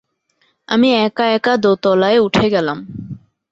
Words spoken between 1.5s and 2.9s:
দোতলায় উঠে গেলাম।